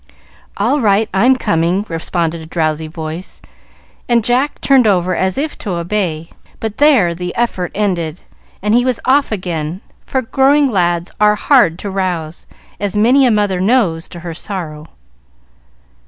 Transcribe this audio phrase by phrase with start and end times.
[0.57, 3.39] "All right, I'm coming," responded a drowsy voice,
[4.09, 8.21] and Jack turned over as if to obey; but there the effort ended,
[8.63, 12.47] and he was off again, for growing lads are hard to rouse,
[12.79, 14.87] as many a mother knows to her sorrow.